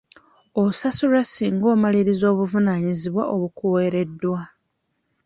Osasulwa 0.63 1.21
singa 1.31 1.67
omaliriza 1.75 2.25
obuvunaanyizibwa 2.33 3.23
obukuwereddwa. 3.33 4.39